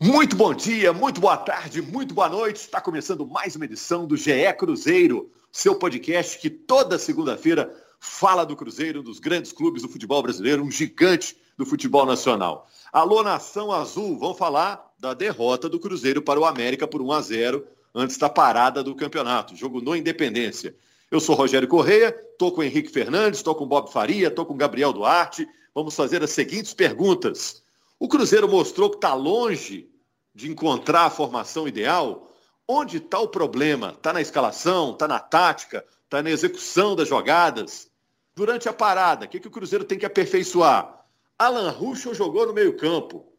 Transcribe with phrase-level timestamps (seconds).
[0.00, 2.58] Muito bom dia, muito boa tarde, muito boa noite.
[2.58, 8.54] Está começando mais uma edição do GE Cruzeiro, seu podcast que toda segunda-feira fala do
[8.54, 12.68] Cruzeiro, dos grandes clubes do futebol brasileiro, um gigante do futebol nacional.
[12.92, 17.20] Alô, Nação Azul, vamos falar da derrota do Cruzeiro para o América por 1 a
[17.20, 20.76] 0 antes da parada do campeonato, jogo no Independência.
[21.10, 24.92] Eu sou Rogério Correia, estou com Henrique Fernandes, estou com Bob Faria, estou com Gabriel
[24.92, 25.44] Duarte.
[25.74, 27.66] Vamos fazer as seguintes perguntas.
[27.98, 29.90] O Cruzeiro mostrou que está longe
[30.34, 32.30] de encontrar a formação ideal.
[32.66, 33.94] Onde está o problema?
[33.96, 34.92] Está na escalação?
[34.92, 35.84] Está na tática?
[36.04, 37.90] Está na execução das jogadas?
[38.36, 41.04] Durante a parada, o que, que o Cruzeiro tem que aperfeiçoar?
[41.36, 43.32] Alan Ruschel jogou no meio campo.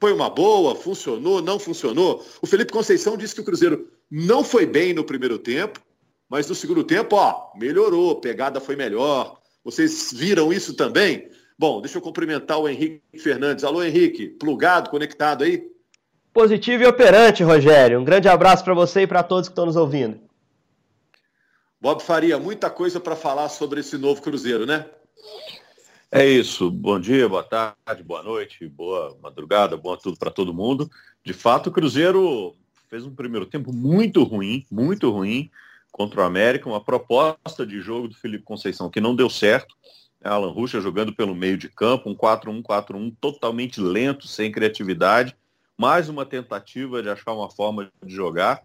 [0.00, 0.74] Foi uma boa?
[0.74, 1.42] Funcionou?
[1.42, 2.24] Não funcionou?
[2.40, 5.80] O Felipe Conceição disse que o Cruzeiro não foi bem no primeiro tempo,
[6.28, 9.38] mas no segundo tempo, ó, melhorou, pegada foi melhor.
[9.62, 11.30] Vocês viram isso também?
[11.58, 13.64] Bom, deixa eu cumprimentar o Henrique Fernandes.
[13.64, 15.68] Alô, Henrique, plugado, conectado aí?
[16.32, 17.98] Positivo e operante, Rogério.
[17.98, 20.20] Um grande abraço para você e para todos que estão nos ouvindo.
[21.80, 24.86] Bob Faria, muita coisa para falar sobre esse novo Cruzeiro, né?
[26.12, 26.70] É isso.
[26.70, 30.88] Bom dia, boa tarde, boa noite, boa madrugada, boa tudo para todo mundo.
[31.24, 32.54] De fato, o Cruzeiro
[32.88, 35.50] fez um primeiro tempo muito ruim, muito ruim
[35.90, 39.74] contra o América, uma proposta de jogo do Felipe Conceição que não deu certo.
[40.22, 45.36] Alan Ruxa jogando pelo meio de campo, um 4-1-4-1 totalmente lento, sem criatividade.
[45.76, 48.62] Mais uma tentativa de achar uma forma de jogar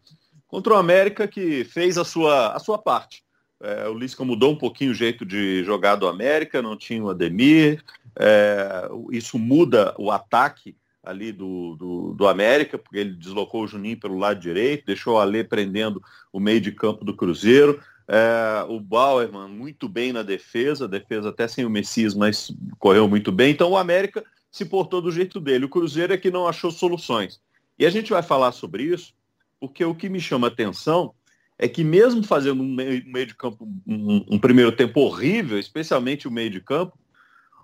[0.47, 3.23] contra o América que fez a sua, a sua parte.
[3.61, 7.09] É, o Lisca mudou um pouquinho o jeito de jogar do América, não tinha o
[7.09, 7.83] Ademir.
[8.19, 13.99] É, isso muda o ataque ali do, do, do, América, porque ele deslocou o Juninho
[13.99, 17.81] pelo lado direito, deixou o Alê prendendo o meio de campo do Cruzeiro.
[18.07, 23.31] É, o Bauerman muito bem na defesa, defesa até sem o Messias, mas correu muito
[23.31, 23.51] bem.
[23.51, 25.65] Então o América se portou do jeito dele.
[25.65, 27.41] O Cruzeiro é que não achou soluções.
[27.77, 29.13] E a gente vai falar sobre isso,
[29.59, 31.13] porque o que me chama atenção
[31.57, 36.27] é que mesmo fazendo um meio, meio de campo, um, um, primeiro tempo horrível, especialmente
[36.27, 36.97] o meio de campo,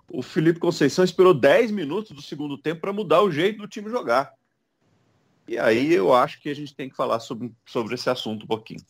[0.08, 3.90] o Felipe Conceição esperou 10 minutos do segundo tempo para mudar o jeito do time
[3.90, 4.32] jogar.
[5.46, 8.48] E aí eu acho que a gente tem que falar sobre, sobre esse assunto um
[8.48, 8.80] pouquinho.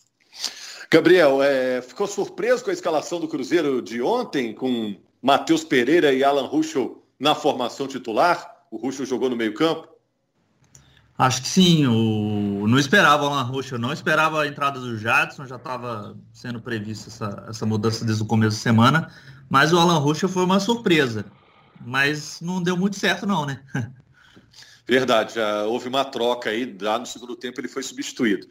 [0.92, 6.24] Gabriel, é, ficou surpreso com a escalação do Cruzeiro de ontem, com Matheus Pereira e
[6.24, 8.64] Alan Ruschel na formação titular?
[8.72, 9.88] O Ruschel jogou no meio campo?
[11.16, 11.86] Acho que sim.
[11.86, 12.66] O...
[12.66, 17.08] Não esperava o Alan Ruschel, não esperava a entrada do Jadson, já estava sendo prevista
[17.08, 19.12] essa, essa mudança desde o começo da semana,
[19.48, 21.24] mas o Alan Ruschel foi uma surpresa.
[21.86, 23.62] Mas não deu muito certo não, né?
[24.88, 28.48] Verdade, já houve uma troca aí, lá no segundo tempo ele foi substituído.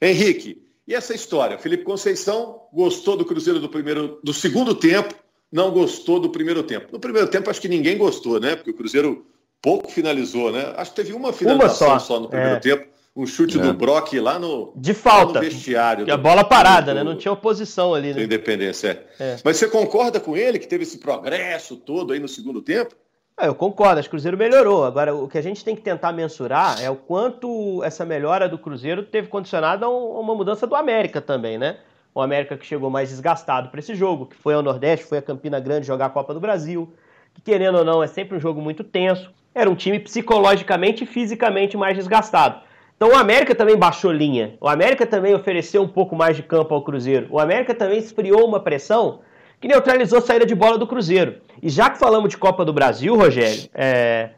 [0.00, 1.58] Henrique, e essa história?
[1.58, 5.14] Felipe Conceição gostou do Cruzeiro do primeiro, do segundo tempo,
[5.50, 6.88] não gostou do primeiro tempo.
[6.92, 8.56] No primeiro tempo acho que ninguém gostou, né?
[8.56, 9.26] Porque o Cruzeiro
[9.60, 10.72] pouco finalizou, né?
[10.76, 12.14] Acho que teve uma finalização uma só.
[12.14, 12.20] só.
[12.20, 12.60] no primeiro é.
[12.60, 12.92] tempo.
[13.14, 13.62] Um chute é.
[13.62, 15.34] do Brock lá no, de falta.
[15.34, 16.06] no vestiário.
[16.06, 17.04] Que a bola parada, do, né?
[17.04, 18.22] Não tinha oposição ali, né?
[18.22, 19.24] Independência, é.
[19.24, 19.36] é.
[19.44, 22.94] Mas você concorda com ele que teve esse progresso todo aí no segundo tempo?
[23.36, 24.84] Ah, eu concordo, acho que o Cruzeiro melhorou.
[24.84, 28.58] Agora, o que a gente tem que tentar mensurar é o quanto essa melhora do
[28.58, 31.78] Cruzeiro teve condicionado a uma mudança do América também, né?
[32.14, 35.22] O América que chegou mais desgastado para esse jogo, que foi ao Nordeste, foi a
[35.22, 36.92] Campina Grande jogar a Copa do Brasil,
[37.32, 39.32] que querendo ou não é sempre um jogo muito tenso.
[39.54, 42.60] Era um time psicologicamente e fisicamente mais desgastado.
[42.96, 44.54] Então o América também baixou linha.
[44.60, 47.28] O América também ofereceu um pouco mais de campo ao Cruzeiro.
[47.30, 49.20] O América também esfriou uma pressão
[49.62, 51.36] que neutralizou a saída de bola do Cruzeiro.
[51.62, 54.30] E já que falamos de Copa do Brasil, Rogério, é,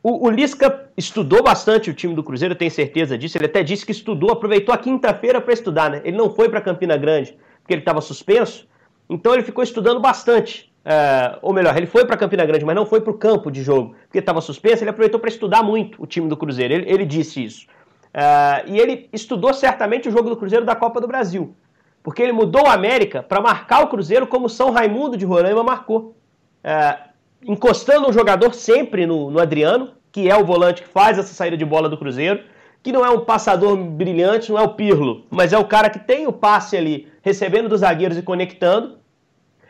[0.00, 3.36] o, o, Lisca estudou bastante o time do Cruzeiro, tenho certeza disso.
[3.36, 6.00] Ele até disse que estudou, aproveitou a quinta-feira para estudar, né?
[6.04, 8.68] Ele não foi para Campina Grande porque ele estava suspenso,
[9.08, 10.72] então ele ficou estudando bastante.
[10.84, 13.64] É, ou melhor, ele foi para Campina Grande, mas não foi para o campo de
[13.64, 14.84] jogo, porque estava suspenso.
[14.84, 16.74] Ele aproveitou para estudar muito o time do Cruzeiro.
[16.74, 17.66] Ele, ele disse isso.
[18.14, 21.56] É, e ele estudou certamente o jogo do Cruzeiro da Copa do Brasil
[22.02, 26.16] porque ele mudou o América para marcar o Cruzeiro como São Raimundo de Roraima marcou.
[26.62, 26.98] É,
[27.46, 31.56] encostando um jogador sempre no, no, Adriano, que é o volante que faz essa saída
[31.56, 32.42] de bola do Cruzeiro,
[32.82, 35.98] que não é um passador brilhante, não é o Pirlo, mas é o cara que
[35.98, 38.98] tem o passe ali, recebendo dos zagueiros e conectando.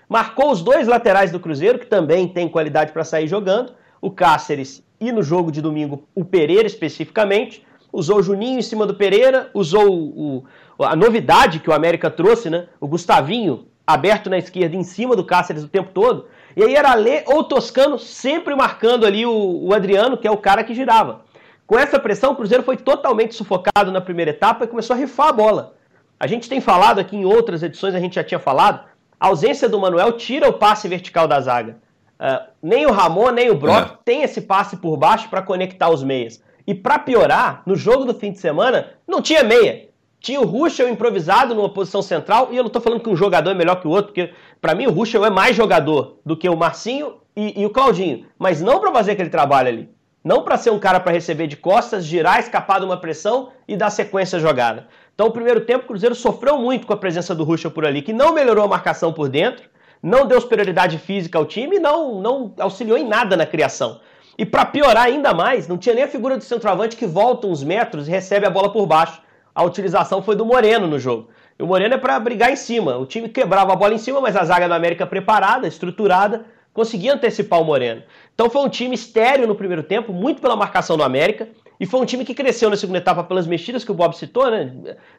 [0.08, 4.82] Marcou os dois laterais do Cruzeiro, que também tem qualidade para sair jogando, o Cáceres
[5.00, 7.64] e no jogo de domingo o Pereira especificamente.
[7.92, 10.44] Usou o Juninho em cima do Pereira, usou o,
[10.78, 12.66] a novidade que o América trouxe, né?
[12.80, 16.26] O Gustavinho aberto na esquerda em cima do Cáceres o tempo todo.
[16.56, 20.36] E aí era Lê ou Toscano sempre marcando ali o, o Adriano, que é o
[20.36, 21.22] cara que girava.
[21.66, 25.28] Com essa pressão, o Cruzeiro foi totalmente sufocado na primeira etapa e começou a rifar
[25.28, 25.74] a bola.
[26.18, 28.84] A gente tem falado aqui em outras edições, a gente já tinha falado,
[29.18, 31.76] a ausência do Manuel tira o passe vertical da zaga.
[32.18, 33.98] Uh, nem o Ramon, nem o Brock é.
[34.04, 36.42] tem esse passe por baixo para conectar os meias.
[36.66, 39.88] E para piorar, no jogo do fim de semana, não tinha meia.
[40.20, 43.50] Tinha o Ruschel improvisado numa posição central, e eu não estou falando que um jogador
[43.50, 46.48] é melhor que o outro, porque para mim o Ruschel é mais jogador do que
[46.48, 49.90] o Marcinho e, e o Claudinho, mas não para fazer aquele trabalho ali.
[50.22, 53.74] Não para ser um cara para receber de costas, girar, escapar de uma pressão e
[53.74, 54.86] dar sequência à jogada.
[55.14, 58.02] Então, o primeiro tempo, o Cruzeiro sofreu muito com a presença do Ruschel por ali,
[58.02, 59.64] que não melhorou a marcação por dentro,
[60.02, 64.00] não deu superioridade física ao time e não, não auxiliou em nada na criação.
[64.40, 67.62] E para piorar ainda mais, não tinha nem a figura do centroavante que volta uns
[67.62, 69.20] metros e recebe a bola por baixo.
[69.54, 71.28] A utilização foi do Moreno no jogo.
[71.58, 72.96] E o Moreno é para brigar em cima.
[72.96, 77.12] O time quebrava a bola em cima, mas a zaga do América preparada, estruturada, conseguia
[77.12, 78.02] antecipar o Moreno.
[78.34, 81.46] Então foi um time estéreo no primeiro tempo, muito pela marcação do América,
[81.78, 84.50] e foi um time que cresceu na segunda etapa pelas mexidas que o Bob citou,
[84.50, 84.72] né?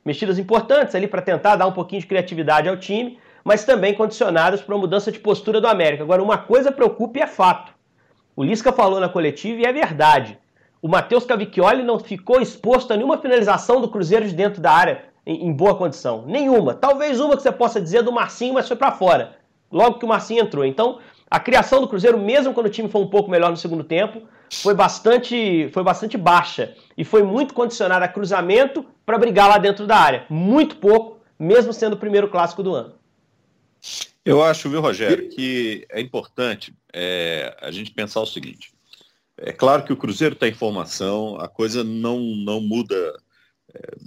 [0.03, 4.63] Mexidas importantes ali para tentar dar um pouquinho de criatividade ao time, mas também condicionadas
[4.63, 6.01] por uma mudança de postura do América.
[6.01, 7.80] Agora, uma coisa preocupa e é fato.
[8.35, 10.37] O Lisca falou na coletiva e é verdade.
[10.81, 15.05] O Matheus Cavicchioli não ficou exposto a nenhuma finalização do Cruzeiro de dentro da área
[15.25, 16.23] em, em boa condição.
[16.25, 16.73] Nenhuma.
[16.73, 19.37] Talvez uma que você possa dizer do Marcinho, mas foi para fora.
[19.71, 20.65] Logo que o Marcinho entrou.
[20.65, 20.99] Então,
[21.29, 24.23] a criação do Cruzeiro, mesmo quando o time foi um pouco melhor no segundo tempo,
[24.51, 29.87] foi bastante, foi bastante baixa e foi muito condicionada a cruzamento para brigar lá dentro
[29.87, 30.25] da área.
[30.29, 32.93] Muito pouco, mesmo sendo o primeiro clássico do ano.
[34.23, 38.73] Eu acho, viu, Rogério, que é importante é, a gente pensar o seguinte.
[39.37, 42.95] É claro que o Cruzeiro está em formação, a coisa não, não muda
[43.73, 43.97] é,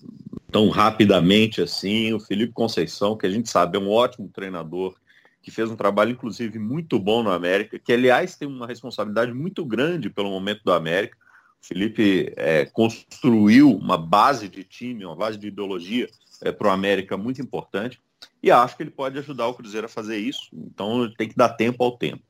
[0.51, 2.13] tão rapidamente assim.
[2.13, 4.95] O Felipe Conceição, que a gente sabe é um ótimo treinador,
[5.43, 9.65] que fez um trabalho, inclusive, muito bom no América, que, aliás, tem uma responsabilidade muito
[9.65, 11.19] grande pelo momento do América.
[11.63, 16.09] O Felipe é, construiu uma base de time, uma base de ideologia
[16.41, 18.01] é, para o América muito importante,
[18.43, 21.51] e acho que ele pode ajudar o Cruzeiro a fazer isso, então tem que dar
[21.51, 22.23] tempo ao tempo.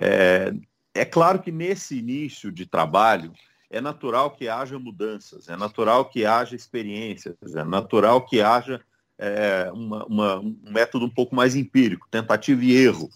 [0.00, 0.52] É,
[0.94, 3.32] é claro que nesse início de trabalho,
[3.70, 8.80] é natural que haja mudanças, é natural que haja experiências, é natural que haja
[9.18, 13.08] é, uma, uma, um método um pouco mais empírico, tentativa e erro.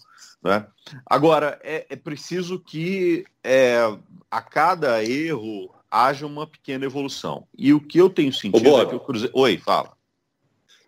[0.43, 0.65] Né?
[1.05, 3.79] Agora, é, é preciso que é,
[4.29, 7.47] a cada erro haja uma pequena evolução.
[7.57, 9.33] E o que eu tenho sentido Ô, é que o Cruzeiro...
[9.37, 9.91] Oi, fala.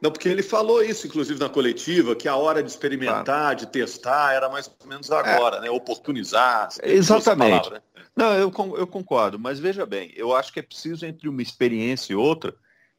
[0.03, 3.55] Não, porque ele falou isso, inclusive, na coletiva, que a hora de experimentar, claro.
[3.55, 5.61] de testar, era mais ou menos agora, é.
[5.61, 5.69] né?
[5.71, 6.67] Oportunizar.
[6.83, 7.69] Exatamente.
[7.69, 8.03] Palavra, né?
[8.15, 12.13] Não, eu, eu concordo, mas veja bem, eu acho que é preciso, entre uma experiência
[12.13, 12.53] e outra,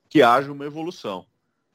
[0.08, 1.26] que haja uma evolução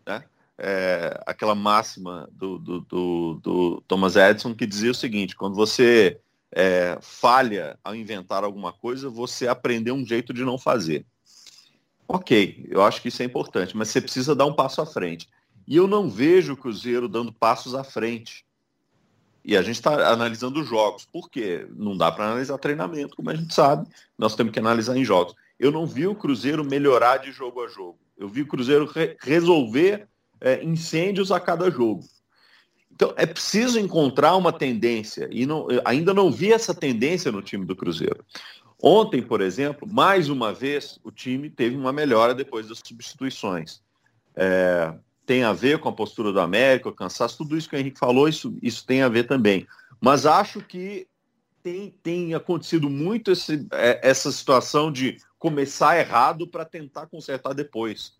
[0.09, 0.23] né?
[0.57, 6.19] É, aquela máxima do, do, do, do, Thomas Edison que dizia o seguinte, quando você
[6.51, 11.05] é, falha ao inventar alguma coisa, você aprendeu um jeito de não fazer.
[12.11, 15.29] Ok, eu acho que isso é importante, mas você precisa dar um passo à frente.
[15.67, 18.43] E eu não vejo o Cruzeiro dando passos à frente.
[19.45, 21.05] E a gente está analisando jogos.
[21.05, 21.67] Por quê?
[21.69, 23.87] Não dá para analisar treinamento, como a gente sabe.
[24.17, 25.35] Nós temos que analisar em jogos.
[25.59, 27.99] Eu não vi o Cruzeiro melhorar de jogo a jogo.
[28.17, 30.07] Eu vi o Cruzeiro re resolver
[30.41, 32.03] é, incêndios a cada jogo.
[32.91, 37.65] Então, é preciso encontrar uma tendência, e não, ainda não vi essa tendência no time
[37.65, 38.25] do Cruzeiro.
[38.81, 43.81] Ontem, por exemplo, mais uma vez, o time teve uma melhora depois das substituições.
[44.35, 44.93] É,
[45.25, 47.99] tem a ver com a postura do América, o cansaço, tudo isso que o Henrique
[47.99, 49.67] falou, isso, isso tem a ver também.
[49.99, 51.07] Mas acho que
[51.61, 58.13] tem, tem acontecido muito esse, é, essa situação de começar errado para tentar consertar depois.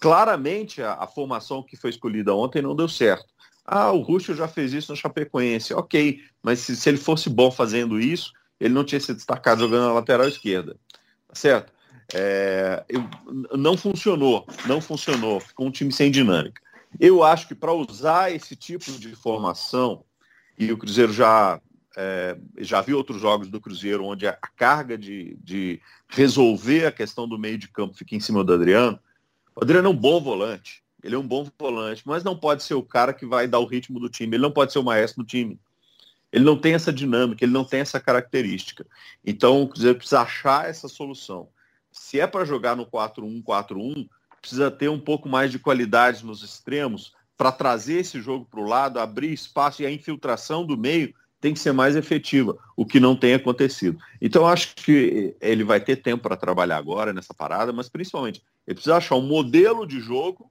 [0.00, 3.26] Claramente, a, a, formação que foi escolhida ontem não deu certo.
[3.64, 5.72] Ah, o Russo já fez isso no Chapecoense.
[5.74, 9.86] Ok, mas se, se ele fosse bom fazendo isso, ele não tinha se destacado jogando
[9.86, 10.76] na lateral esquerda.
[11.28, 11.72] Tá certo?
[12.14, 13.04] É, eu,
[13.56, 15.40] não funcionou, não funcionou.
[15.40, 16.60] Ficou um time sem dinâmica.
[17.00, 20.04] Eu acho que para usar esse tipo de formação,
[20.58, 21.60] e o Cruzeiro já
[21.96, 27.26] é, já vi outros jogos do Cruzeiro onde a, carga de, de resolver a questão
[27.26, 28.98] do meio de campo fica em cima do Adriano.
[29.54, 30.82] O Adriano é um bom volante.
[31.02, 33.66] Ele é um bom volante, mas não pode ser o cara que vai dar o
[33.66, 34.36] ritmo do time.
[34.36, 35.58] Ele não pode ser o maestro do time.
[36.32, 38.86] Ele não tem essa dinâmica, ele não tem essa característica.
[39.24, 41.48] Então, o precisa achar essa solução.
[41.90, 44.08] Se é para jogar no 4-1-4-1,
[44.40, 48.66] precisa ter um pouco mais de qualidade nos extremos para trazer esse jogo para o
[48.66, 52.98] lado, abrir espaço e a infiltração do meio tem que ser mais efetiva, o que
[52.98, 53.98] não tem acontecido.
[54.20, 58.74] Então, acho que ele vai ter tempo para trabalhar agora nessa parada, mas principalmente, ele
[58.74, 60.50] precisa achar um modelo de jogo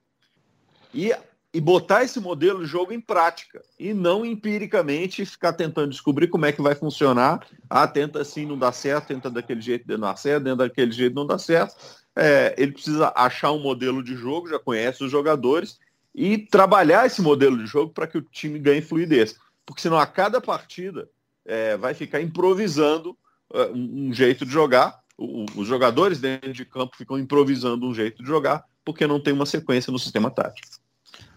[0.94, 1.14] e,
[1.56, 6.46] e botar esse modelo de jogo em prática, e não empiricamente ficar tentando descobrir como
[6.46, 7.48] é que vai funcionar.
[7.70, 11.16] Ah, tenta assim, não dá certo, tenta daquele jeito, não dá certo, tenta daquele jeito,
[11.16, 11.76] não dá certo.
[12.16, 15.80] É, ele precisa achar um modelo de jogo, já conhece os jogadores,
[16.14, 19.36] e trabalhar esse modelo de jogo para que o time ganhe fluidez
[19.66, 21.10] porque senão a cada partida
[21.46, 23.18] é, vai ficar improvisando
[23.52, 28.22] uh, um, jeito de jogar O, os jogadores dentro de campo ficam improvisando um jeito
[28.22, 30.85] de jogar porque não tem uma sequência no sistema tático.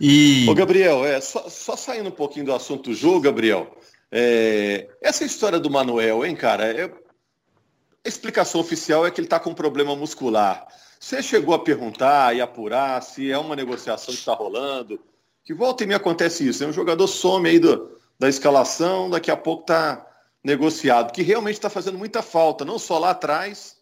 [0.00, 0.46] E...
[0.48, 3.76] Ô, Gabriel, é, só, só saindo um pouquinho do assunto jogo, Gabriel,
[4.10, 6.66] é, essa história do Manuel, hein, cara?
[6.66, 10.66] É, a explicação oficial é que ele está com um problema muscular.
[10.98, 15.00] Você chegou a perguntar e apurar se é uma negociação que está rolando?
[15.44, 16.62] Que volta e me acontece isso.
[16.62, 16.70] Né?
[16.70, 20.06] Um jogador some aí do, da escalação, daqui a pouco está
[20.42, 23.76] negociado, que realmente está fazendo muita falta, não só lá atrás,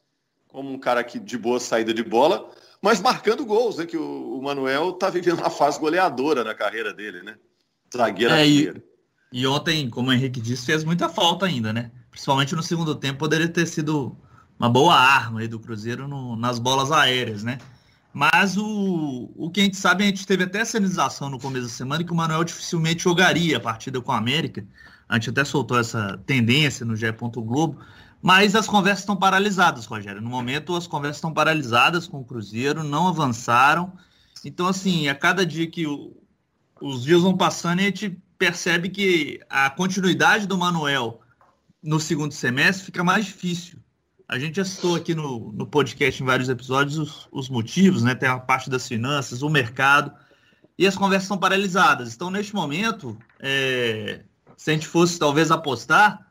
[0.48, 2.50] como um cara que de boa saída de bola,
[2.82, 3.86] mas marcando gols, né?
[3.86, 7.36] Que o, o Manuel está vivendo uma fase goleadora na carreira dele, né?
[7.94, 8.82] Zagueiro é, e,
[9.32, 11.90] e ontem, como o Henrique disse, fez muita falta ainda, né?
[12.10, 14.16] Principalmente no segundo tempo, poderia ter sido
[14.58, 17.58] uma boa arma aí do Cruzeiro no, nas bolas aéreas, né?
[18.12, 21.66] Mas o, o que a gente sabe, a gente teve até a sinalização no começo
[21.66, 24.66] da semana que o Manuel dificilmente jogaria a partida com a América.
[25.06, 27.12] A gente até soltou essa tendência no GE.
[27.12, 27.78] Globo.
[28.26, 30.20] Mas as conversas estão paralisadas, Rogério.
[30.20, 33.92] No momento, as conversas estão paralisadas com o Cruzeiro, não avançaram.
[34.44, 36.12] Então, assim, a cada dia que o,
[36.80, 41.20] os dias vão passando, a gente percebe que a continuidade do Manuel
[41.80, 43.78] no segundo semestre fica mais difícil.
[44.28, 48.16] A gente já citou aqui no, no podcast em vários episódios os, os motivos, né?
[48.16, 50.10] Tem a parte das finanças, o mercado,
[50.76, 52.12] e as conversas são paralisadas.
[52.12, 54.24] Então, neste momento, é,
[54.56, 56.25] se a gente fosse talvez apostar,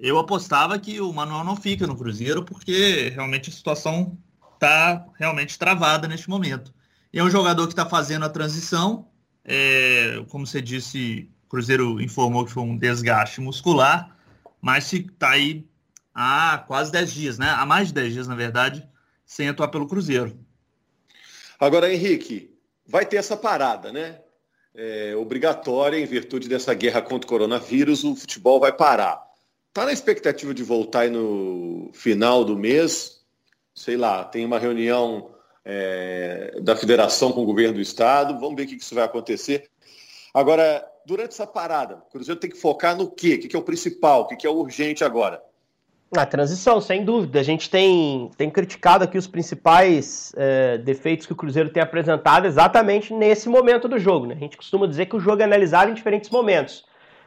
[0.00, 4.18] eu apostava que o Manuel não fica no Cruzeiro, porque realmente a situação
[4.54, 6.72] está realmente travada neste momento.
[7.12, 9.08] E é um jogador que está fazendo a transição,
[9.44, 14.16] é, como você disse, o Cruzeiro informou que foi um desgaste muscular,
[14.60, 15.66] mas se está aí
[16.14, 17.50] há quase 10 dias, né?
[17.50, 18.88] Há mais de 10 dias, na verdade,
[19.26, 20.38] sem atuar pelo Cruzeiro.
[21.58, 24.20] Agora, Henrique, vai ter essa parada, né?
[24.74, 29.29] É, obrigatória em virtude dessa guerra contra o coronavírus, o futebol vai parar.
[29.72, 33.20] Tá na expectativa de voltar aí no final do mês?
[33.72, 35.30] Sei lá, tem uma reunião
[35.64, 39.70] é, da federação com o governo do estado, vamos ver o que isso vai acontecer.
[40.34, 43.34] Agora, durante essa parada, o Cruzeiro tem que focar no quê?
[43.34, 44.22] O que é o principal?
[44.22, 45.40] O que é o urgente agora?
[46.16, 47.38] A transição, sem dúvida.
[47.38, 52.46] A gente tem, tem criticado aqui os principais é, defeitos que o Cruzeiro tem apresentado
[52.46, 54.26] exatamente nesse momento do jogo.
[54.26, 54.34] Né?
[54.34, 56.84] A gente costuma dizer que o jogo é analisado em diferentes momentos.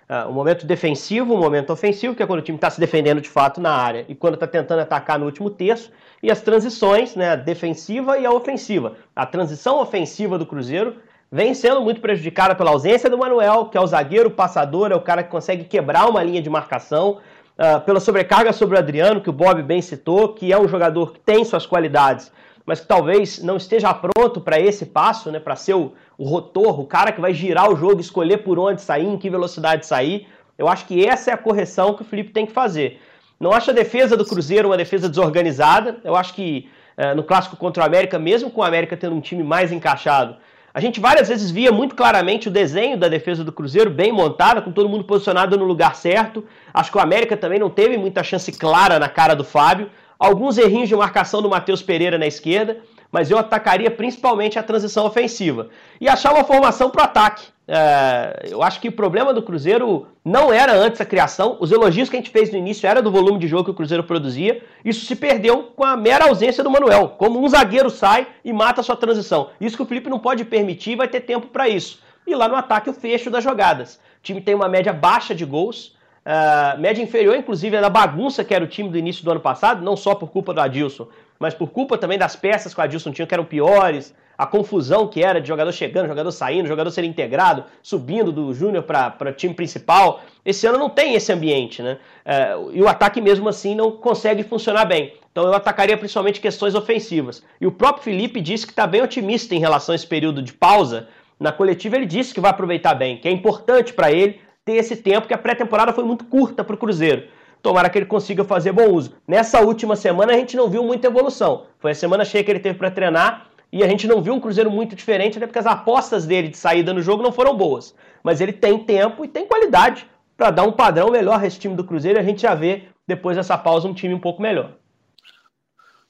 [0.10, 3.22] Uh, um momento defensivo, um momento ofensivo, que é quando o time está se defendendo
[3.22, 5.92] de fato na área e quando está tentando atacar no último terço,
[6.22, 8.94] e as transições, né, a defensiva e a ofensiva.
[9.16, 10.96] A transição ofensiva do Cruzeiro
[11.32, 15.02] vem sendo muito prejudicada pela ausência do Manuel, que é o zagueiro passador, é o
[15.02, 17.20] cara que consegue quebrar uma linha de marcação,
[17.58, 21.14] uh, pela sobrecarga sobre o Adriano, que o Bob bem citou, que é um jogador
[21.14, 22.32] que tem suas qualidades,
[22.66, 26.80] mas que talvez não esteja pronto para esse passo, né, para ser o, o rotor,
[26.80, 30.28] o cara que vai girar o jogo, escolher por onde sair, em que velocidade sair.
[30.58, 33.02] Eu acho que essa é a correção que o Felipe tem que fazer.
[33.40, 35.98] Não acho a defesa do Cruzeiro uma defesa desorganizada.
[36.04, 39.22] Eu acho que uh, no clássico contra o América, mesmo com o América tendo um
[39.22, 40.38] time mais encaixado,
[40.74, 44.62] a gente várias vezes via muito claramente o desenho da defesa do Cruzeiro bem montada,
[44.62, 46.44] com todo mundo posicionado no lugar certo.
[46.74, 49.90] Acho que o América também não teve muita chance clara na cara do Fábio.
[50.18, 55.06] Alguns errinhos de marcação do Matheus Pereira na esquerda, mas eu atacaria principalmente a transição
[55.06, 55.70] ofensiva.
[56.02, 57.54] E achar uma formação para o ataque.
[57.66, 61.58] É, eu acho que o problema do Cruzeiro não era antes a criação.
[61.60, 63.74] Os elogios que a gente fez no início era do volume de jogo que o
[63.74, 64.64] Cruzeiro produzia.
[64.84, 67.10] Isso se perdeu com a mera ausência do Manuel.
[67.18, 69.50] Como um zagueiro sai e mata a sua transição.
[69.62, 72.02] Isso que o Felipe não pode permitir vai ter tempo para isso.
[72.26, 73.96] E lá no ataque o fecho das jogadas.
[73.96, 75.96] O time tem uma média baixa de gols.
[76.26, 79.84] Uh, média inferior, inclusive, da bagunça que era o time do início do ano passado,
[79.84, 83.12] não só por culpa do Adilson, mas por culpa também das peças que o Adilson
[83.12, 87.06] tinha que eram piores, a confusão que era de jogador chegando, jogador saindo, jogador sendo
[87.06, 90.22] integrado, subindo do júnior para o time principal.
[90.44, 91.98] Esse ano não tem esse ambiente, né?
[92.26, 95.14] É, e o ataque mesmo assim não consegue funcionar bem.
[95.32, 97.44] Então eu atacaria principalmente questões ofensivas.
[97.60, 100.54] E o próprio Felipe disse que está bem otimista em relação a esse período de
[100.54, 101.08] pausa.
[101.40, 104.96] Na coletiva ele disse que vai aproveitar bem, que é importante para ele ter esse
[104.96, 107.24] tempo, que a pré-temporada foi muito curta para o Cruzeiro.
[107.62, 109.14] Tomara que ele consiga fazer bom uso.
[109.28, 111.66] Nessa última semana a gente não viu muita evolução.
[111.80, 114.40] Foi a semana cheia que ele teve para treinar e a gente não viu um
[114.40, 117.96] Cruzeiro muito diferente, até porque as apostas dele de saída no jogo não foram boas.
[118.22, 120.06] Mas ele tem tempo e tem qualidade
[120.36, 122.84] para dar um padrão melhor a esse time do Cruzeiro e a gente já vê
[123.08, 124.74] depois dessa pausa um time um pouco melhor.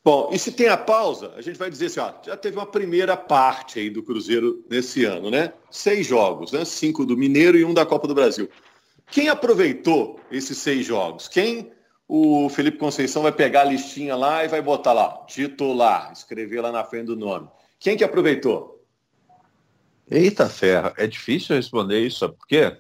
[0.04, 2.66] Bom, e se tem a pausa, a gente vai dizer assim, ó, já teve uma
[2.66, 5.54] primeira parte aí do Cruzeiro nesse ano, né?
[5.72, 6.66] Seis jogos, né?
[6.66, 8.50] Cinco do Mineiro e um da Copa do Brasil.
[9.10, 11.30] Quem aproveitou esses seis jogos?
[11.30, 11.72] Quem
[12.06, 16.72] o Felipe Conceição vai pegar a listinha lá e vai botar lá, titular, escrever lá
[16.72, 17.48] na frente do nome.
[17.80, 18.86] Quem que aproveitou?
[20.12, 22.78] Eita ferra, é difícil responder isso, sabe por quê?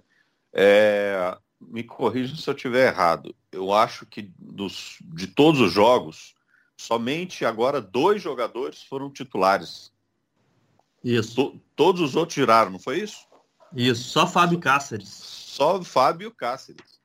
[0.51, 3.33] É, me corrija se eu estiver errado.
[3.49, 6.35] Eu acho que dos, de todos os jogos,
[6.83, 9.91] somente agora dois jogadores foram titulares.
[11.03, 11.35] Isso.
[11.35, 13.25] To, todos os outros giraram, não foi isso?
[13.73, 15.07] Isso, só Fábio Cáceres.
[15.09, 16.99] Só Fábio Cáceres.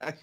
[0.00, 0.14] É,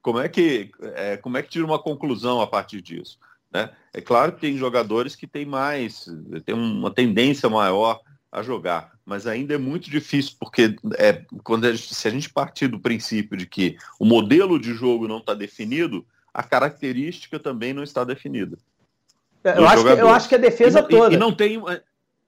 [0.00, 3.18] como é que é, como é que tira uma conclusão a partir disso?
[3.52, 3.70] Né?
[3.92, 6.06] É claro que tem jogadores que têm mais,
[6.46, 11.72] tem uma tendência maior a jogar, mas ainda é muito difícil, porque é, quando a
[11.72, 15.34] gente, se a gente partir do princípio de que o modelo de jogo não está
[15.34, 18.56] definido, a característica também não está definida.
[19.44, 21.12] É, eu, acho que, eu acho que, a defesa e, toda.
[21.12, 21.60] E, e, não tem,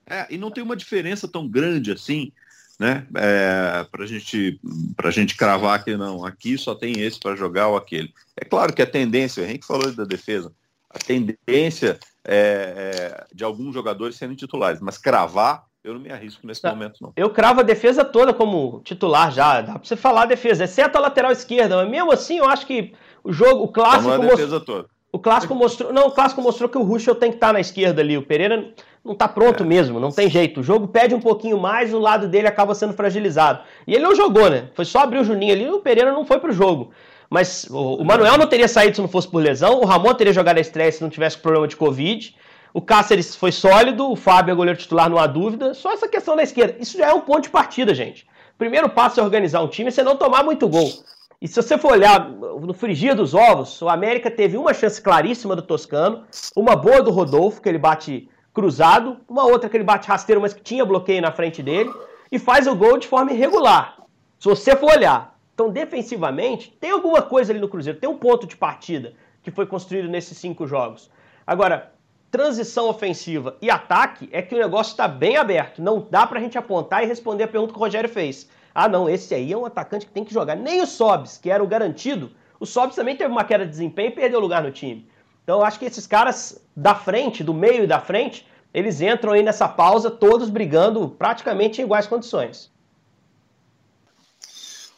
[0.07, 2.31] é, e não tem uma diferença tão grande assim,
[2.79, 3.07] né?
[3.15, 4.59] É, para a gente,
[5.01, 8.13] a gente cravar que não, aqui só tem esse para jogar ou aquele.
[8.35, 10.51] É claro que a tendência, o Henrique falou da defesa,
[10.89, 16.47] a tendência é, é, de alguns jogadores serem titulares, mas cravar eu não me arrisco
[16.47, 16.71] nesse tá.
[16.71, 17.13] momento, não.
[17.15, 19.61] Eu cravo a defesa toda como titular já.
[19.61, 21.77] Dá pra você falar a defesa, exceto a lateral esquerda.
[21.77, 24.03] Mas mesmo assim, eu acho que o jogo, o clássico.
[24.03, 24.87] Não a defesa toda.
[25.11, 25.91] O clássico mostrou.
[25.91, 28.17] Não, o clássico mostrou que o Ruschel tem que estar tá na esquerda ali.
[28.17, 28.71] O Pereira
[29.03, 29.65] não está pronto é.
[29.65, 30.59] mesmo, não tem jeito.
[30.59, 33.61] O jogo pede um pouquinho mais, o lado dele acaba sendo fragilizado.
[33.87, 34.69] E ele não jogou, né?
[34.75, 36.91] Foi só abrir o Juninho ali e o Pereira não foi pro jogo.
[37.29, 40.33] Mas o, o Manuel não teria saído se não fosse por lesão, o Ramon teria
[40.33, 42.35] jogado a estreia se não tivesse problema de Covid.
[42.73, 45.73] O Cáceres foi sólido, o Fábio é goleiro titular, não há dúvida.
[45.73, 46.75] Só essa questão da esquerda.
[46.79, 48.27] Isso já é um ponto de partida, gente.
[48.57, 50.91] Primeiro passo é organizar um time e você não tomar muito gol.
[51.41, 55.55] E se você for olhar no frigir dos ovos, o América teve uma chance claríssima
[55.55, 56.23] do Toscano,
[56.55, 60.53] uma boa do Rodolfo, que ele bate cruzado, uma outra que ele bate rasteiro, mas
[60.53, 61.91] que tinha bloqueio na frente dele,
[62.31, 63.97] e faz o gol de forma irregular.
[64.39, 68.45] Se você for olhar, então, defensivamente, tem alguma coisa ali no Cruzeiro, tem um ponto
[68.45, 71.09] de partida que foi construído nesses cinco jogos.
[71.47, 71.93] Agora,
[72.29, 75.81] transição ofensiva e ataque é que o negócio está bem aberto.
[75.81, 78.49] Não dá para a gente apontar e responder a pergunta que o Rogério fez.
[78.75, 80.57] Ah, não, esse aí é um atacante que tem que jogar.
[80.57, 84.09] Nem o Sobs, que era o garantido, o Sobs também teve uma queda de desempenho
[84.09, 85.07] e perdeu lugar no time.
[85.43, 89.31] Então, eu acho que esses caras da frente, do meio e da frente, eles entram
[89.31, 92.69] aí nessa pausa, todos brigando praticamente em iguais condições.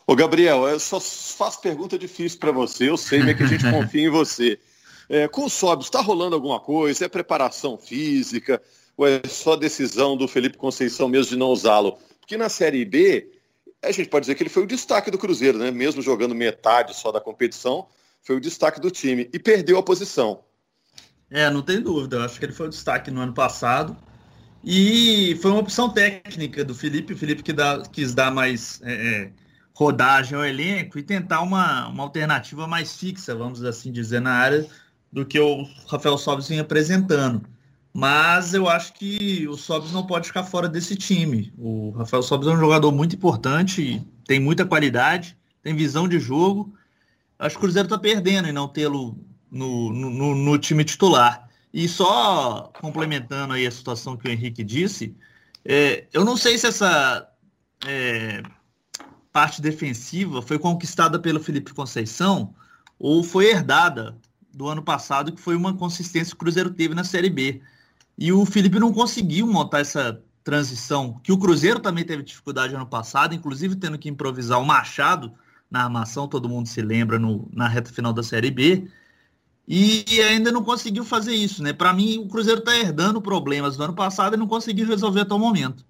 [0.08, 3.48] Ô, Gabriel, eu só faço pergunta difícil para você, eu sei, mas é que a
[3.48, 4.58] gente confia em você.
[5.08, 7.06] É, com o Sobs, está rolando alguma coisa?
[7.06, 8.60] É preparação física?
[8.98, 12.00] Ou é só decisão do Felipe Conceição mesmo de não usá-lo?
[12.20, 13.37] Porque na Série B,
[13.88, 15.72] a gente pode dizer que ele foi o destaque do Cruzeiro, né?
[15.72, 17.88] Mesmo jogando metade só da competição,
[18.22, 19.30] foi o destaque do time.
[19.34, 20.42] E perdeu a posição.
[21.30, 22.18] É, não tem dúvida.
[22.18, 23.96] Eu acho que ele foi o destaque no ano passado.
[24.64, 27.14] E foi uma opção técnica do Felipe.
[27.14, 28.82] O Felipe que dá, quis dar mais.
[28.84, 29.32] É, é
[29.78, 34.68] rodagem ao elenco e tentar uma, uma alternativa mais fixa, vamos assim dizer, na área
[35.14, 37.48] do que o Rafael Sobis vem apresentando.
[37.94, 41.52] Mas eu acho que o Sobis não pode ficar fora desse time.
[41.58, 46.74] O Rafael Sobis é um jogador muito importante, tem muita qualidade, tem visão de jogo.
[47.40, 49.18] Acho que o Cruzeiro está perdendo em não tê-lo
[49.52, 51.48] no, no, no, time titular.
[51.74, 55.16] E só complementando aí a situação que o Henrique disse,
[55.66, 57.30] é, eu não sei se essa
[57.86, 58.42] é,
[59.32, 62.54] parte defensiva foi conquistada pelo Felipe Conceição
[62.98, 64.18] ou foi herdada
[64.52, 67.62] do ano passado, que foi uma consistência que o Cruzeiro teve na Série B.
[68.18, 72.88] E o Felipe não conseguiu montar essa transição, que o Cruzeiro também teve dificuldade ano
[72.88, 75.34] passado, inclusive tendo que improvisar o Machado
[75.70, 78.90] na armação, todo mundo se lembra no, na reta final da Série B.
[79.68, 81.74] E ainda não conseguiu fazer isso, né?
[81.74, 85.34] Para mim, o Cruzeiro está herdando problemas do ano passado e não conseguiu resolver até
[85.34, 85.86] o momento.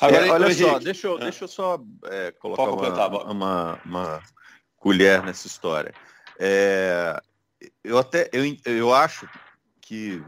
[0.00, 4.22] Agora, é, olha só, deixa eu, deixa eu só é, colocar uma, uma, uma,
[4.76, 5.92] colher nessa história.
[6.38, 7.20] É,
[7.82, 9.28] eu até eu, eu acho
[9.80, 10.22] que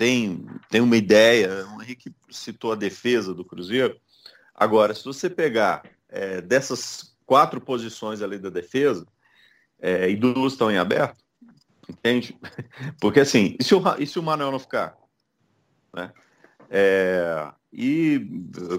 [0.00, 4.00] tem, tem uma ideia, o Henrique citou a defesa do Cruzeiro.
[4.54, 9.06] Agora, se você pegar é, dessas quatro posições ali da defesa,
[9.78, 11.22] é, e duas estão em aberto,
[11.86, 12.34] entende?
[12.98, 14.96] Porque assim, e se o, e se o Manuel não ficar?
[15.94, 16.10] Né?
[16.70, 18.26] É, e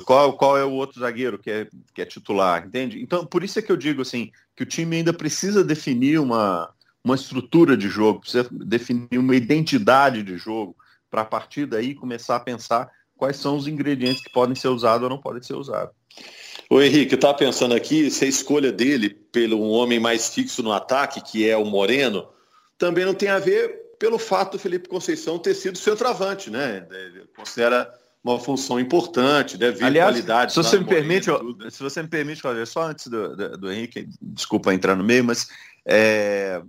[0.06, 3.00] qual, qual é o outro zagueiro que é, que é titular, entende?
[3.00, 6.74] Então, por isso é que eu digo assim, que o time ainda precisa definir uma,
[7.04, 10.76] uma estrutura de jogo, precisa definir uma identidade de jogo,
[11.12, 15.04] para a partir daí começar a pensar quais são os ingredientes que podem ser usados
[15.04, 15.94] ou não podem ser usados.
[16.70, 20.72] O Henrique, está pensando aqui se a escolha dele pelo um homem mais fixo no
[20.72, 22.28] ataque, que é o Moreno,
[22.78, 26.88] também não tem a ver pelo fato do Felipe Conceição ter sido centroavante, né?
[27.36, 27.94] Considera
[28.24, 30.54] uma função importante, deve vir Aliás, qualidade.
[30.54, 31.28] Se você, me permite,
[31.70, 35.24] se você me permite, Roger, só antes do, do, do, Henrique, desculpa entrar no meio,
[35.24, 35.50] mas
[35.86, 36.62] é,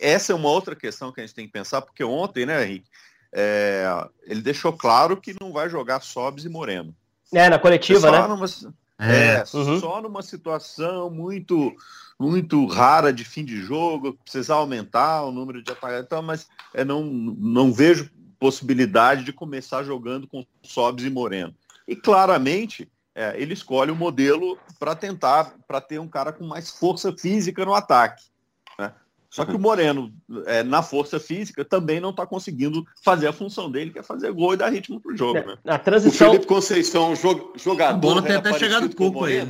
[0.00, 2.88] essa é uma outra questão que a gente tem que pensar, porque ontem, né, Henrique,
[3.32, 3.84] é,
[4.24, 6.94] ele deixou claro que não vai jogar Sobs e Moreno.
[7.32, 8.28] É, na coletiva, pessoal, né?
[8.28, 8.66] Não, mas,
[8.98, 9.80] É, é uhum.
[9.80, 11.74] só numa situação muito
[12.18, 16.84] muito rara de fim de jogo, precisar aumentar o número de apagados, então, mas é,
[16.84, 21.54] não, não vejo possibilidade de começar jogando com Sobs e Moreno.
[21.88, 26.70] E claramente é, ele escolhe o modelo para tentar, para ter um cara com mais
[26.70, 28.24] força física no ataque.
[28.78, 28.92] Né?
[29.30, 30.12] Só que o Moreno,
[30.46, 34.32] é, na força física, também não está conseguindo fazer a função dele, que é fazer
[34.32, 35.34] gol e dar ritmo para o jogo.
[35.34, 35.56] Né?
[35.64, 36.28] Na transição...
[36.28, 37.14] O Felipe Conceição,
[37.56, 37.96] jogador.
[37.96, 39.46] O Bono tem até chegado pouco aí.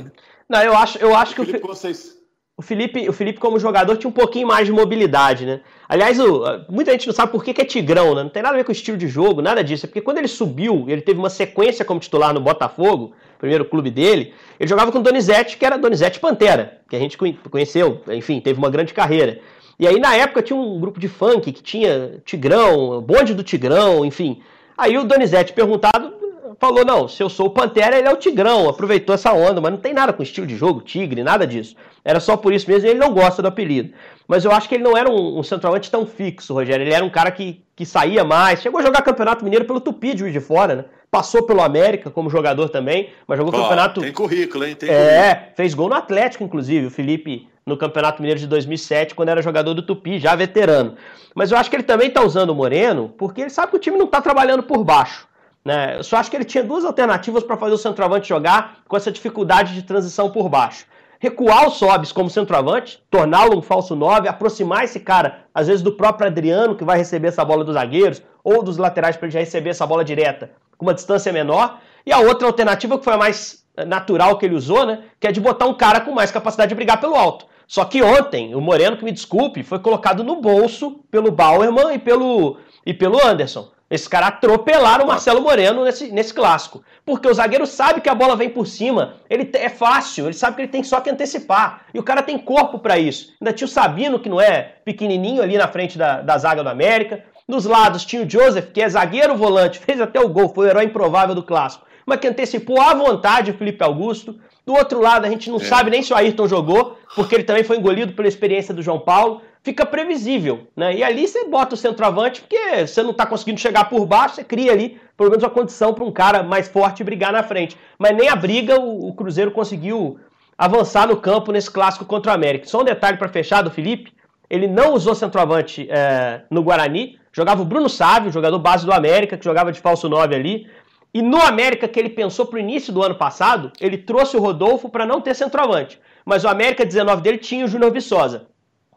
[0.47, 2.21] Não, eu acho, eu acho que o Felipe Conceição
[2.61, 5.61] o Felipe, o Felipe, como jogador, tinha um pouquinho mais de mobilidade, né?
[5.89, 8.21] Aliás, o, muita gente não sabe por que, que, é Tigrão, né?
[8.21, 9.85] Não tem nada a ver com o estilo de jogo, nada disso.
[9.85, 13.89] É porque quando ele subiu, ele teve uma sequência como titular no Botafogo, primeiro clube
[13.89, 18.59] dele, ele jogava com Donizete, que era Donizete Pantera, que a gente conheceu, enfim, teve
[18.59, 19.41] uma grande carreira.
[19.79, 24.05] E aí, na época, tinha um grupo de funk que tinha Tigrão, bonde do Tigrão,
[24.05, 24.41] enfim.
[24.77, 26.13] Aí o Donizete, perguntado,
[26.59, 29.71] falou: não, se eu sou o Pantera, ele é o Tigrão, aproveitou essa onda, mas
[29.71, 31.75] não tem nada com estilo de jogo, Tigre, nada disso.
[32.05, 33.93] Era só por isso mesmo, ele não gosta do apelido.
[34.27, 36.85] Mas eu acho que ele não era um, um centroavante tão fixo, Rogério.
[36.85, 38.61] Ele era um cara que, que saía mais.
[38.61, 40.85] Chegou a jogar Campeonato Mineiro pelo Tupi de Juiz de Fora, né?
[41.09, 43.99] Passou pelo América como jogador também, mas jogou campeonato.
[43.99, 44.75] Tem currículo, hein?
[44.75, 45.55] Tem é, currículo.
[45.57, 49.73] fez gol no Atlético, inclusive, o Felipe, no Campeonato Mineiro de 2007, quando era jogador
[49.73, 50.95] do Tupi, já veterano.
[51.33, 53.79] Mas eu acho que ele também está usando o Moreno, porque ele sabe que o
[53.79, 55.27] time não está trabalhando por baixo.
[55.63, 55.97] Né?
[55.97, 59.11] Eu só acho que ele tinha duas alternativas para fazer o centroavante jogar com essa
[59.11, 60.85] dificuldade de transição por baixo.
[61.19, 65.91] Recuar o Sobis como centroavante, torná-lo um falso 9, aproximar esse cara, às vezes do
[65.91, 69.39] próprio Adriano, que vai receber essa bola dos zagueiros, ou dos laterais para ele já
[69.39, 71.79] receber essa bola direta com uma distância menor.
[72.03, 75.03] E a outra alternativa, que foi a mais natural que ele usou, né?
[75.19, 77.45] Que é de botar um cara com mais capacidade de brigar pelo alto.
[77.71, 81.97] Só que ontem, o Moreno, que me desculpe, foi colocado no bolso pelo Bauerman e
[81.97, 83.71] pelo, e pelo Anderson.
[83.89, 86.83] Esses caras atropelaram o Marcelo Moreno nesse, nesse clássico.
[87.05, 90.57] Porque o zagueiro sabe que a bola vem por cima, ele é fácil, ele sabe
[90.57, 91.85] que ele tem só que antecipar.
[91.93, 93.31] E o cara tem corpo para isso.
[93.39, 96.69] Ainda tinha o Sabino, que não é pequenininho ali na frente da, da zaga do
[96.69, 97.23] América.
[97.47, 100.69] Dos lados tinha o Joseph, que é zagueiro volante, fez até o gol, foi o
[100.69, 101.85] herói improvável do clássico.
[102.11, 104.39] Mas que antecipou à vontade o Felipe Augusto.
[104.65, 105.63] Do outro lado, a gente não é.
[105.63, 108.99] sabe nem se o Ayrton jogou, porque ele também foi engolido pela experiência do João
[108.99, 110.67] Paulo fica previsível.
[110.75, 110.97] Né?
[110.97, 114.43] E ali você bota o centroavante, porque você não está conseguindo chegar por baixo, você
[114.43, 117.77] cria ali pelo menos uma condição para um cara mais forte brigar na frente.
[117.97, 120.19] Mas nem a briga o, o, Cruzeiro conseguiu
[120.57, 122.67] avançar no campo nesse clássico contra o América.
[122.67, 124.11] Só um detalhe para fechar do Felipe:
[124.49, 129.37] ele não usou centroavante é, no Guarani, jogava o Bruno Sávio, jogador base do América,
[129.37, 130.67] que jogava de falso 9 ali.
[131.13, 134.39] E no América, que ele pensou para o início do ano passado, ele trouxe o
[134.39, 135.99] Rodolfo para não ter centroavante.
[136.25, 138.47] Mas o América 19 dele tinha o Júnior Viçosa.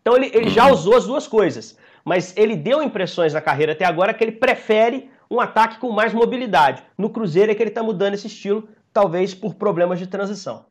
[0.01, 0.73] Então ele, ele já uhum.
[0.73, 1.77] usou as duas coisas.
[2.05, 6.13] Mas ele deu impressões na carreira até agora que ele prefere um ataque com mais
[6.13, 6.83] mobilidade.
[6.97, 10.67] No Cruzeiro é que ele está mudando esse estilo, talvez por problemas de transição.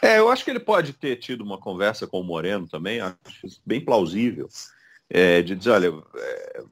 [0.00, 3.16] É, eu acho que ele pode ter tido uma conversa com o Moreno também, acho
[3.64, 4.48] bem plausível,
[5.10, 6.62] é, de dizer, olha, é,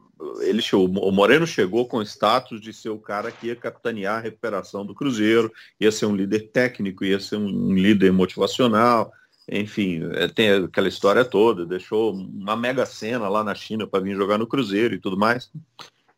[0.40, 4.20] ele, o Moreno chegou com o status de ser o cara que ia capitanear a
[4.20, 9.12] recuperação do Cruzeiro, ia ser um líder técnico, ia ser um líder motivacional,
[9.48, 14.16] enfim, é, tem aquela história toda, deixou uma mega cena lá na China para vir
[14.16, 15.50] jogar no Cruzeiro e tudo mais.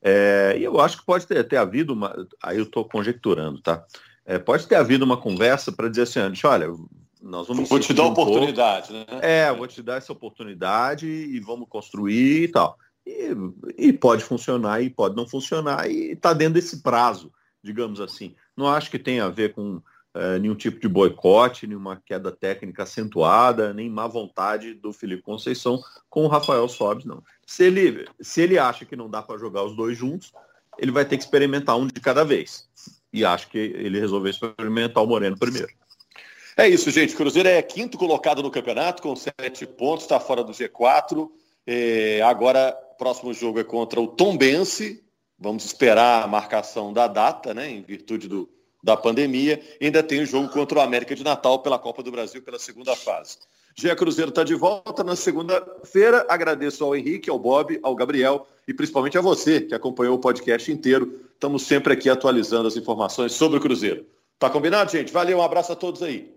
[0.01, 2.15] É, e eu acho que pode ter, ter havido uma.
[2.43, 3.85] Aí eu estou conjecturando, tá?
[4.25, 6.69] É, pode ter havido uma conversa para dizer assim, antes, olha,
[7.21, 7.69] nós vamos.
[7.69, 9.13] Vou te dar um oportunidade, pouco.
[9.13, 9.19] né?
[9.23, 12.79] É, vou te dar essa oportunidade e vamos construir e tal.
[13.07, 13.31] E,
[13.79, 18.35] e pode funcionar e pode não funcionar, e está dentro desse prazo, digamos assim.
[18.57, 19.81] Não acho que tenha a ver com
[20.17, 25.79] é, nenhum tipo de boicote, nenhuma queda técnica acentuada, nem má vontade do Felipe Conceição
[26.09, 27.23] com o Rafael Sobes, não.
[27.47, 30.33] Se ele, se ele acha que não dá para jogar os dois juntos,
[30.79, 32.67] ele vai ter que experimentar um de cada vez.
[33.13, 35.69] E acho que ele resolveu experimentar o Moreno primeiro.
[36.57, 37.15] É isso, gente.
[37.15, 41.29] Cruzeiro é quinto colocado no campeonato, com sete pontos, está fora do G4.
[41.67, 45.03] É, agora, próximo jogo é contra o Tombense.
[45.39, 47.71] Vamos esperar a marcação da data, né?
[47.71, 48.49] Em virtude do,
[48.83, 49.61] da pandemia.
[49.81, 52.95] ainda tem o jogo contra o América de Natal pela Copa do Brasil pela segunda
[52.95, 53.39] fase.
[53.79, 56.25] Gé Cruzeiro está de volta na segunda-feira.
[56.29, 60.73] Agradeço ao Henrique, ao Bob, ao Gabriel e principalmente a você que acompanhou o podcast
[60.73, 61.21] inteiro.
[61.35, 64.07] Estamos sempre aqui atualizando as informações sobre o Cruzeiro.
[64.39, 65.13] Tá combinado, gente?
[65.13, 66.36] Valeu, um abraço a todos aí.